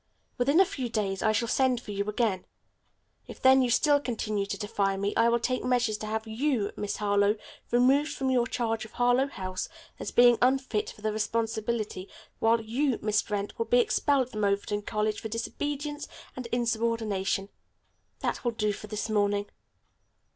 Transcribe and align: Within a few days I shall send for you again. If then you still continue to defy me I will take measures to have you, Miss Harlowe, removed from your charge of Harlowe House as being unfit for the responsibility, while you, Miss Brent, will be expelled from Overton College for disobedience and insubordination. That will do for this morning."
Within 0.39 0.59
a 0.59 0.65
few 0.65 0.89
days 0.89 1.21
I 1.21 1.31
shall 1.31 1.47
send 1.47 1.79
for 1.79 1.91
you 1.91 2.09
again. 2.09 2.45
If 3.27 3.39
then 3.39 3.61
you 3.61 3.69
still 3.69 3.99
continue 3.99 4.47
to 4.47 4.57
defy 4.57 4.97
me 4.97 5.15
I 5.15 5.29
will 5.29 5.37
take 5.39 5.63
measures 5.63 5.99
to 5.99 6.07
have 6.07 6.25
you, 6.25 6.71
Miss 6.75 6.95
Harlowe, 6.97 7.35
removed 7.69 8.11
from 8.11 8.31
your 8.31 8.47
charge 8.47 8.83
of 8.83 8.93
Harlowe 8.93 9.27
House 9.27 9.69
as 9.99 10.09
being 10.09 10.39
unfit 10.41 10.89
for 10.89 11.03
the 11.03 11.13
responsibility, 11.13 12.09
while 12.39 12.61
you, 12.61 12.97
Miss 13.03 13.21
Brent, 13.21 13.59
will 13.59 13.67
be 13.67 13.77
expelled 13.77 14.31
from 14.31 14.43
Overton 14.43 14.81
College 14.81 15.21
for 15.21 15.29
disobedience 15.29 16.07
and 16.35 16.47
insubordination. 16.47 17.49
That 18.21 18.43
will 18.43 18.53
do 18.53 18.73
for 18.73 18.87
this 18.87 19.07
morning." 19.07 19.51